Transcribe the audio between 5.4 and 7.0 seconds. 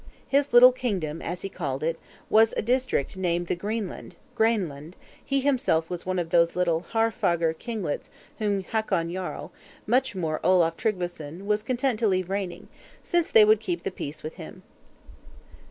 himself was one of those little